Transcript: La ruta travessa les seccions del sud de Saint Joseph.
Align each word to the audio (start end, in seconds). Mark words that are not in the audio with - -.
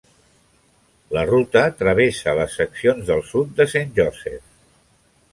La 1.17 1.25
ruta 1.31 1.61
travessa 1.81 2.33
les 2.39 2.55
seccions 2.61 3.05
del 3.11 3.21
sud 3.33 3.51
de 3.61 3.67
Saint 3.75 3.93
Joseph. 4.01 4.49